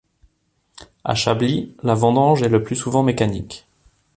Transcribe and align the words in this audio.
À 1.03 1.13
Chablis, 1.13 1.75
la 1.83 1.93
vendange 1.93 2.41
est 2.41 2.49
le 2.49 2.63
plus 2.63 2.75
souvent 2.75 3.03
mécanique. 3.03 3.67